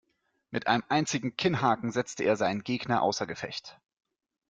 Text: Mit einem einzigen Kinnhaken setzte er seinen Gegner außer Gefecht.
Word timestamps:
Mit 0.49 0.65
einem 0.65 0.81
einzigen 0.89 1.37
Kinnhaken 1.37 1.91
setzte 1.91 2.23
er 2.23 2.35
seinen 2.35 2.63
Gegner 2.63 3.03
außer 3.03 3.27
Gefecht. 3.27 3.79